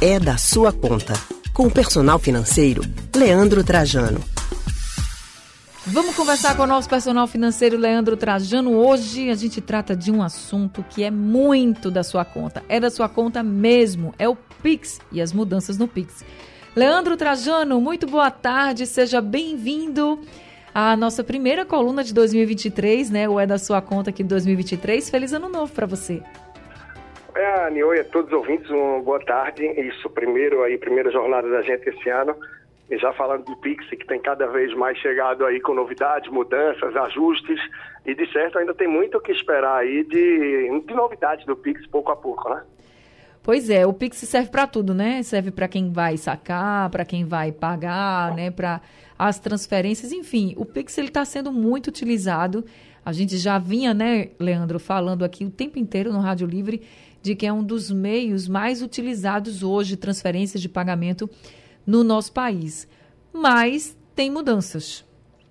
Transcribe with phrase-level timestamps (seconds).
[0.00, 1.14] é da sua conta.
[1.54, 2.82] Com o personal financeiro,
[3.14, 4.20] Leandro Trajano.
[5.86, 8.76] Vamos conversar com o nosso personal financeiro Leandro Trajano.
[8.76, 12.62] Hoje a gente trata de um assunto que é muito da sua conta.
[12.68, 14.12] É da sua conta mesmo.
[14.18, 16.24] É o Pix e as mudanças no Pix.
[16.74, 18.84] Leandro Trajano, muito boa tarde.
[18.84, 20.20] Seja bem-vindo
[20.74, 23.28] à nossa primeira coluna de 2023, né?
[23.28, 25.08] O É da Sua Conta aqui de 2023.
[25.08, 26.22] Feliz ano novo para você.
[27.36, 29.62] É, Anny, oi a todos os ouvintes, uma boa tarde.
[29.66, 32.34] Isso, primeiro aí, primeira jornada da gente esse ano.
[32.90, 36.96] E já falando do Pix, que tem cada vez mais chegado aí com novidades, mudanças,
[36.96, 37.60] ajustes,
[38.06, 41.86] e de certo ainda tem muito o que esperar aí de, de novidades do Pix
[41.88, 42.62] pouco a pouco, né?
[43.42, 45.22] Pois é, o Pix serve para tudo, né?
[45.22, 48.50] Serve para quem vai sacar, para quem vai pagar, né?
[48.50, 48.80] Para
[49.18, 52.64] as transferências, enfim, o Pix ele está sendo muito utilizado.
[53.04, 56.82] A gente já vinha, né, Leandro, falando aqui o tempo inteiro no Rádio Livre
[57.26, 61.28] de que é um dos meios mais utilizados hoje, transferências de pagamento
[61.84, 62.88] no nosso país.
[63.32, 65.04] Mas tem mudanças.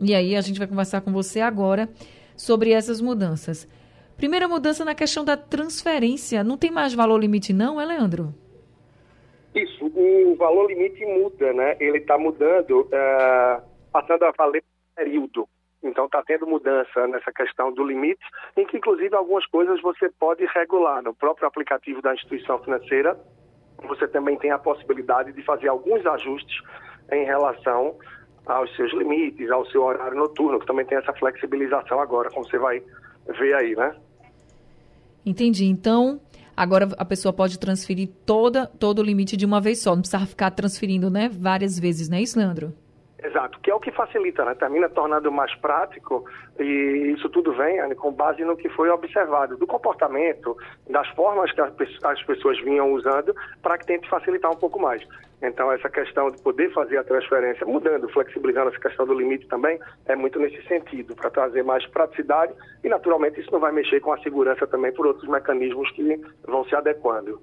[0.00, 1.88] E aí a gente vai conversar com você agora
[2.36, 3.68] sobre essas mudanças.
[4.16, 6.42] Primeira mudança na questão da transferência.
[6.42, 8.34] Não tem mais valor limite, não, é, Leandro?
[9.54, 11.76] Isso, o valor limite muda, né?
[11.78, 13.62] Ele está mudando, uh,
[13.92, 14.64] passando a valer
[14.96, 15.48] período.
[15.82, 18.24] Então está tendo mudança nessa questão do limite,
[18.56, 23.18] em que inclusive algumas coisas você pode regular no próprio aplicativo da instituição financeira
[23.86, 26.62] você também tem a possibilidade de fazer alguns ajustes
[27.12, 27.96] em relação
[28.46, 32.58] aos seus limites, ao seu horário noturno, que também tem essa flexibilização agora, como você
[32.58, 32.82] vai
[33.38, 33.94] ver aí, né?
[35.24, 35.66] Entendi.
[35.66, 36.20] Então,
[36.56, 40.26] agora a pessoa pode transferir toda, todo o limite de uma vez só, não precisa
[40.26, 42.72] ficar transferindo, né, várias vezes, não é isso, Leandro?
[43.62, 44.54] Que é o que facilita, né?
[44.54, 46.24] termina tornando mais prático
[46.58, 50.56] e isso tudo vem né, com base no que foi observado, do comportamento,
[50.88, 55.02] das formas que as pessoas vinham usando para que tente facilitar um pouco mais.
[55.42, 59.80] Então, essa questão de poder fazer a transferência, mudando, flexibilizando essa questão do limite também,
[60.06, 62.52] é muito nesse sentido, para trazer mais praticidade
[62.84, 66.64] e, naturalmente, isso não vai mexer com a segurança também por outros mecanismos que vão
[66.64, 67.40] se adequando.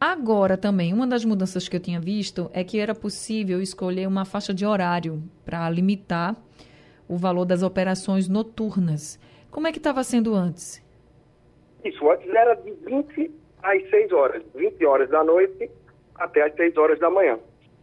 [0.00, 4.26] Agora também, uma das mudanças que eu tinha visto é que era possível escolher uma
[4.26, 6.36] faixa de horário para limitar
[7.08, 9.18] o valor das operações noturnas.
[9.50, 10.84] Como é que estava sendo antes?
[11.82, 13.30] Isso, antes era de 20
[13.62, 15.70] às 6 horas, 20 horas da noite
[16.14, 17.38] até às 6 horas da manhã.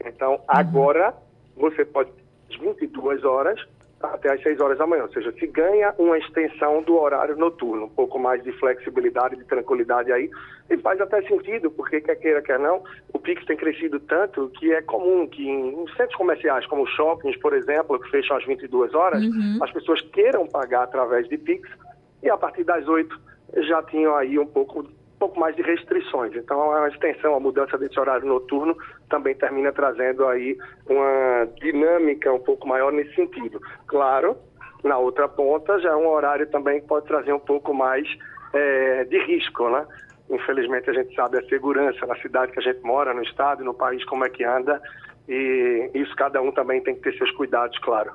[0.06, 0.40] Então, uhum.
[0.47, 1.16] agora
[1.56, 2.12] você pode
[2.59, 3.59] 22 horas
[4.08, 5.03] até às 6 horas da manhã.
[5.03, 9.46] Ou seja, se ganha uma extensão do horário noturno, um pouco mais de flexibilidade, de
[9.46, 10.30] tranquilidade aí,
[10.69, 14.72] e faz até sentido, porque quer queira, quer não, o Pix tem crescido tanto que
[14.74, 19.24] é comum que em centros comerciais, como shoppings, por exemplo, que fecham às 22 horas,
[19.24, 19.59] uhum.
[19.62, 21.69] as pessoas queiram pagar através de Pix,
[22.22, 24.84] e a partir das 8 já tinham aí um pouco
[25.23, 26.35] pouco mais de restrições.
[26.35, 28.75] Então, a extensão, a mudança desse horário noturno
[29.09, 33.62] também termina trazendo aí uma dinâmica um pouco maior nesse sentido.
[33.88, 34.35] Claro,
[34.83, 38.06] na outra ponta já é um horário também que pode trazer um pouco mais
[38.51, 39.88] é, de risco, né?
[40.29, 43.73] Infelizmente a gente sabe a segurança na cidade que a gente mora, no estado, no
[43.73, 44.81] país, como é que anda,
[45.29, 48.12] e isso cada um também tem que ter seus cuidados, claro.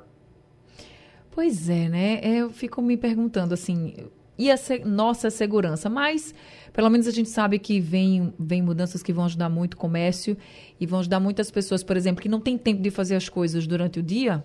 [1.31, 2.19] Pois é, né?
[2.23, 3.95] Eu fico me perguntando assim,
[4.39, 5.89] e a se nossa segurança.
[5.89, 6.33] Mas,
[6.71, 10.37] pelo menos a gente sabe que vem, vem mudanças que vão ajudar muito o comércio
[10.79, 13.67] e vão ajudar muitas pessoas, por exemplo, que não tem tempo de fazer as coisas
[13.67, 14.41] durante o dia.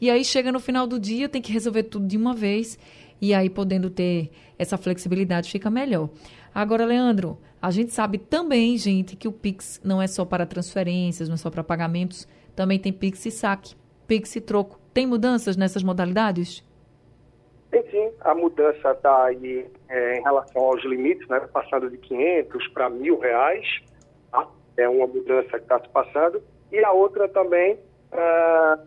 [0.00, 2.78] E aí chega no final do dia, tem que resolver tudo de uma vez.
[3.20, 6.10] E aí, podendo ter essa flexibilidade, fica melhor.
[6.54, 11.28] Agora, Leandro, a gente sabe também, gente, que o Pix não é só para transferências,
[11.28, 13.74] não é só para pagamentos, também tem Pix e saque,
[14.06, 14.78] Pix e troco.
[14.92, 16.62] Tem mudanças nessas modalidades?
[17.74, 22.68] Tem sim, a mudança está aí é, em relação aos limites, né, passando de 500
[22.68, 23.66] para mil reais,
[24.30, 24.46] tá?
[24.76, 26.40] é uma mudança que está se passando,
[26.70, 27.76] e a outra também
[28.12, 28.78] ah,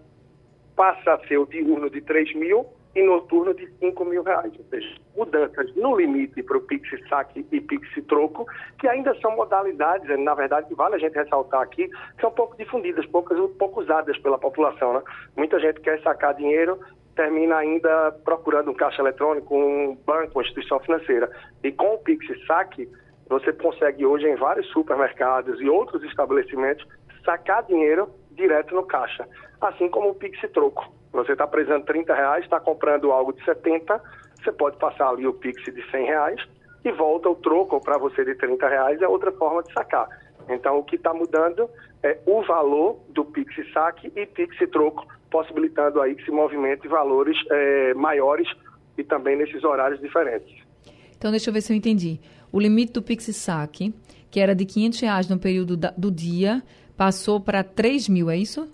[0.74, 2.66] passa a ser o diurno de 3 mil
[2.96, 4.54] e noturno de 5 mil reais.
[4.58, 8.46] Ou seja, mudanças no limite para o Pix Saque e Pix Troco,
[8.80, 12.56] que ainda são modalidades, na verdade, que vale a gente ressaltar aqui, que são pouco
[12.58, 14.94] difundidas, poucas, pouco usadas pela população.
[14.94, 15.04] Né?
[15.36, 16.80] Muita gente quer sacar dinheiro
[17.18, 21.30] termina ainda procurando um caixa eletrônico, um banco, uma instituição financeira.
[21.64, 22.88] E com o Pix Saque,
[23.28, 26.88] você consegue hoje em vários supermercados e outros estabelecimentos
[27.26, 29.28] sacar dinheiro direto no caixa.
[29.60, 30.94] Assim como o Pix Troco.
[31.12, 34.00] Você está precisando de 30 reais, está comprando algo de 70,
[34.36, 36.48] você pode passar ali o Pix de 100 reais
[36.86, 40.08] e volta o troco para você de 30 reais, é outra forma de sacar.
[40.48, 41.68] Então, o que está mudando
[42.04, 47.38] é o valor do Pix Saque e Pix Troco possibilitando aí que se movimente valores
[47.52, 48.48] é, maiores
[48.98, 50.54] e também nesses horários diferentes.
[51.18, 52.20] Então, deixa eu ver se eu entendi.
[52.52, 53.94] o limite do Pix Saque,
[54.30, 56.62] que era de 500 reais no período da, do dia,
[56.96, 58.72] passou para 3 mil, é isso?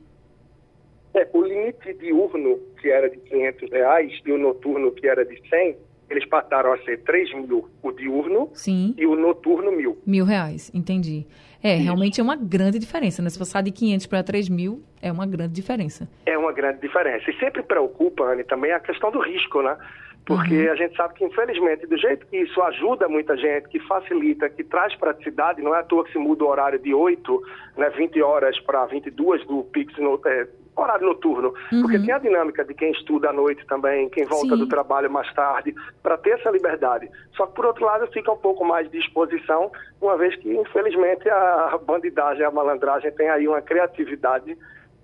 [1.13, 5.39] É, o limite diurno, que era de 500 reais, e o noturno, que era de
[5.47, 5.77] 100,
[6.13, 8.94] eles passaram a ser 3 mil o diurno Sim.
[8.98, 9.98] e o noturno mil.
[10.06, 11.25] Mil reais, entendi.
[11.62, 11.83] É, Isso.
[11.83, 13.30] realmente é uma grande diferença, né?
[13.30, 16.07] Se passar de 500 para 3 mil, é uma grande diferença.
[16.25, 17.30] É uma grande diferença.
[17.30, 19.77] E sempre preocupa, Anne, também a questão do risco, né?
[20.25, 20.71] Porque uhum.
[20.71, 24.63] a gente sabe que, infelizmente, do jeito que isso ajuda muita gente, que facilita, que
[24.63, 27.42] traz praticidade, não é à toa que se muda o horário de 8,
[27.77, 31.81] né, 20 horas para 22 do Pix no, é, horário noturno, uhum.
[31.81, 34.57] porque tem a dinâmica de quem estuda à noite também, quem volta Sim.
[34.57, 37.09] do trabalho mais tarde, para ter essa liberdade.
[37.35, 39.71] Só que, por outro lado, fica um pouco mais de exposição,
[40.01, 44.57] uma vez que, infelizmente, a bandidagem, a malandragem tem aí uma criatividade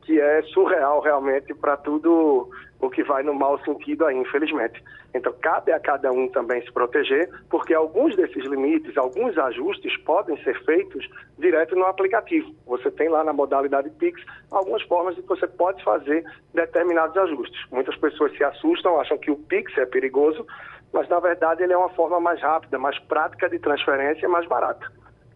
[0.10, 2.50] que é surreal realmente para tudo
[2.82, 4.84] o que vai no mau sentido aí, infelizmente.
[5.14, 10.36] Então, cabe a cada um também se proteger, porque alguns desses limites, alguns ajustes podem
[10.44, 11.08] ser feitos
[11.38, 12.52] direto no aplicativo.
[12.66, 14.20] Você tem lá na modalidade Pix
[14.50, 17.64] algumas formas de que você pode fazer determinados ajustes.
[17.72, 20.44] Muitas pessoas se assustam, acham que o Pix é perigoso,
[20.92, 24.92] mas na verdade ele é uma forma mais rápida, mais prática de transferência mais barata.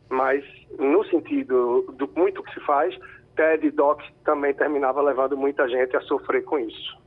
[0.10, 0.44] Mas
[0.80, 2.98] no sentido do muito que se faz,
[3.36, 6.98] TED DOC também terminava levando muita gente a sofrer com isso.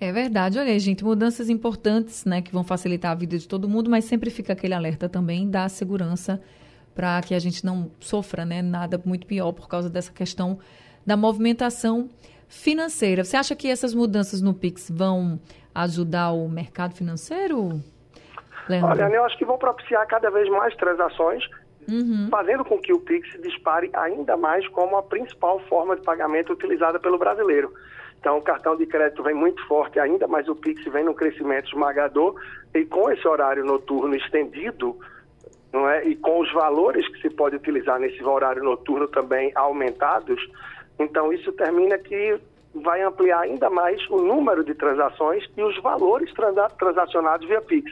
[0.00, 0.58] É verdade.
[0.58, 4.28] Olha, gente, mudanças importantes, né, que vão facilitar a vida de todo mundo, mas sempre
[4.30, 6.40] fica aquele alerta também da segurança
[6.94, 10.58] para que a gente não sofra, né, nada muito pior por causa dessa questão
[11.04, 12.10] da movimentação
[12.48, 13.24] financeira.
[13.24, 15.40] Você acha que essas mudanças no Pix vão
[15.74, 17.80] ajudar o mercado financeiro?
[18.68, 18.90] Leandro?
[18.90, 21.42] Olha, eu acho que vão propiciar cada vez mais transações
[21.88, 22.28] uhum.
[22.30, 26.98] fazendo com que o Pix dispare ainda mais como a principal forma de pagamento utilizada
[26.98, 27.72] pelo brasileiro.
[28.18, 31.68] Então, o cartão de crédito vem muito forte ainda, mas o Pix vem num crescimento
[31.68, 32.34] esmagador
[32.74, 34.98] e com esse horário noturno estendido,
[35.72, 36.04] não é?
[36.04, 40.40] E com os valores que se pode utilizar nesse horário noturno também aumentados,
[40.98, 42.40] então isso termina que
[42.74, 46.32] vai ampliar ainda mais o número de transações e os valores
[46.78, 47.90] transacionados via Pix.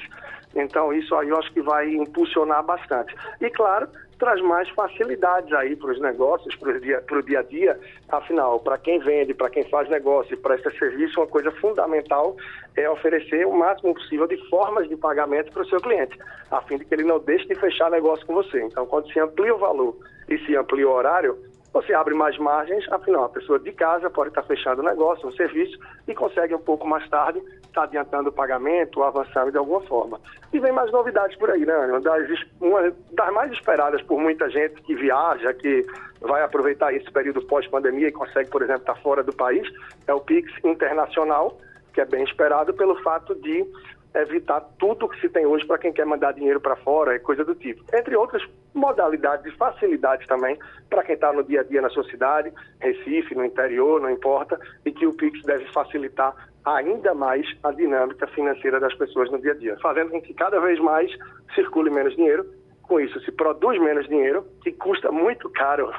[0.54, 3.14] Então, isso aí eu acho que vai impulsionar bastante.
[3.40, 7.80] E, claro, traz mais facilidades aí para os negócios, para o dia, dia a dia.
[8.08, 12.36] Afinal, para quem vende, para quem faz negócio e presta serviço, uma coisa fundamental
[12.76, 16.18] é oferecer o máximo possível de formas de pagamento para o seu cliente,
[16.50, 18.62] a fim de que ele não deixe de fechar negócio com você.
[18.62, 19.96] Então, quando se amplia o valor
[20.28, 21.36] e se amplia o horário,
[21.74, 25.34] você abre mais margens, afinal, a pessoa de casa pode estar fechando o negócio, o
[25.34, 25.76] serviço,
[26.06, 30.20] e consegue um pouco mais tarde estar adiantando o pagamento avançando de alguma forma.
[30.52, 31.76] E vem mais novidades por aí, né?
[31.76, 35.84] Uma das, uma das mais esperadas por muita gente que viaja, que
[36.20, 39.68] vai aproveitar esse período pós-pandemia e consegue, por exemplo, estar fora do país,
[40.06, 41.58] é o Pix Internacional,
[41.92, 43.66] que é bem esperado pelo fato de
[44.14, 47.44] evitar tudo que se tem hoje para quem quer mandar dinheiro para fora e coisa
[47.44, 47.82] do tipo.
[47.92, 48.44] Entre outras
[48.74, 50.58] modalidades facilidades também
[50.90, 54.58] para quem está no dia a dia na sua cidade, Recife, no interior, não importa,
[54.84, 56.34] e que o Pix deve facilitar
[56.64, 60.58] ainda mais a dinâmica financeira das pessoas no dia a dia, fazendo com que cada
[60.60, 61.10] vez mais
[61.54, 62.44] circule menos dinheiro.
[62.82, 65.90] Com isso, se produz menos dinheiro, que custa muito caro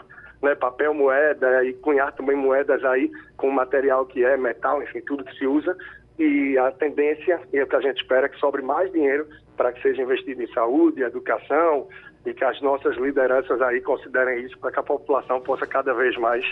[0.42, 5.24] né, papel, moeda e cunhar também moedas aí com material que é metal, enfim, tudo
[5.24, 5.76] que se usa,
[6.18, 9.28] e a tendência, e é o que a gente espera, é que sobre mais dinheiro
[9.58, 11.88] para que seja investido em saúde, educação
[12.26, 16.18] e que as nossas lideranças aí considerem isso para que a população possa cada vez
[16.18, 16.44] mais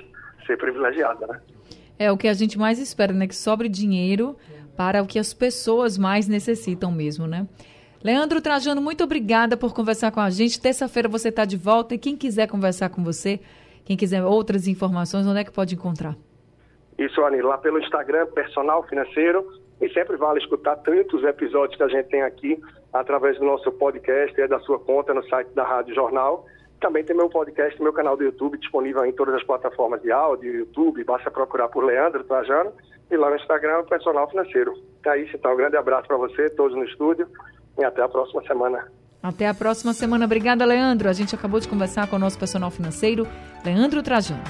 [0.46, 1.42] ser privilegiada, né?
[1.98, 3.28] É o que a gente mais espera, né?
[3.28, 4.36] Que sobre dinheiro
[4.76, 7.48] para o que as pessoas mais necessitam mesmo, né?
[8.04, 10.60] Leandro Trajano, muito obrigada por conversar com a gente.
[10.60, 13.40] Terça-feira você está de volta e quem quiser conversar com você,
[13.86, 16.16] quem quiser outras informações, onde é que pode encontrar?
[16.98, 19.62] Isso, Ani, lá pelo Instagram, Personal Financeiro.
[19.82, 22.62] E sempre vale escutar tantos episódios que a gente tem aqui
[22.94, 26.46] através do nosso podcast e da sua conta no site da Rádio Jornal.
[26.80, 30.54] Também tem meu podcast, meu canal do YouTube disponível em todas as plataformas de áudio,
[30.54, 32.74] YouTube, basta procurar por Leandro Trajano
[33.10, 34.74] e lá no Instagram, Personal Financeiro.
[35.06, 37.28] É isso, então, um grande abraço para você, todos no estúdio
[37.78, 38.88] e até a próxima semana.
[39.22, 40.26] Até a próxima semana.
[40.26, 41.08] Obrigada, Leandro.
[41.08, 43.26] A gente acabou de conversar com o nosso personal financeiro,
[43.66, 44.44] Leandro Trajano.